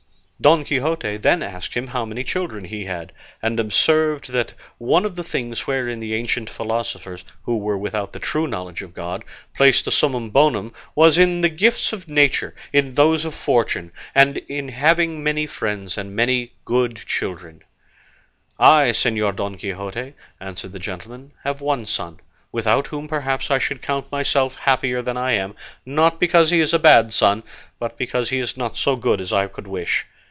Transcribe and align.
Don 0.43 0.63
Quixote 0.63 1.17
then 1.17 1.43
asked 1.43 1.75
him 1.75 1.85
how 1.85 2.03
many 2.03 2.23
children 2.23 2.65
he 2.65 2.85
had, 2.85 3.11
and 3.43 3.59
observed 3.59 4.31
that 4.31 4.53
one 4.79 5.05
of 5.05 5.15
the 5.15 5.23
things 5.23 5.67
wherein 5.67 5.99
the 5.99 6.15
ancient 6.15 6.49
philosophers, 6.49 7.23
who 7.43 7.59
were 7.59 7.77
without 7.77 8.11
the 8.11 8.17
true 8.17 8.47
knowledge 8.47 8.81
of 8.81 8.95
God, 8.95 9.23
placed 9.53 9.85
the 9.85 9.91
summum 9.91 10.31
bonum 10.31 10.73
was 10.95 11.19
in 11.19 11.41
the 11.41 11.49
gifts 11.49 11.93
of 11.93 12.07
nature, 12.07 12.55
in 12.73 12.95
those 12.95 13.23
of 13.23 13.35
fortune, 13.35 13.91
in 14.15 14.69
having 14.69 15.21
many 15.23 15.45
friends, 15.45 15.95
and 15.95 16.15
many 16.15 16.41
and 16.41 16.49
good 16.65 17.01
children. 17.05 17.61
"I, 18.57 18.85
Señor 18.93 19.35
Don 19.35 19.59
Quixote," 19.59 20.15
answered 20.39 20.71
the 20.71 20.79
gentleman, 20.79 21.33
"have 21.43 21.61
one 21.61 21.85
son, 21.85 22.19
without 22.51 22.87
whom, 22.87 23.07
perhaps, 23.07 23.51
I 23.51 23.59
should 23.59 23.83
count 23.83 24.11
myself 24.11 24.55
happier 24.55 25.03
than 25.03 25.17
I 25.17 25.33
am, 25.33 25.55
not 25.85 26.19
because 26.19 26.49
he 26.49 26.61
is 26.61 26.73
a 26.73 26.79
bad 26.79 27.13
son, 27.13 27.43
but 27.77 27.95
because 27.95 28.31
he 28.31 28.39
is 28.39 28.57
not 28.57 28.75
so 28.75 28.95
good 28.95 29.21
as 29.21 29.31
I 29.31 29.45
could 29.45 29.67
wish. 29.67 30.07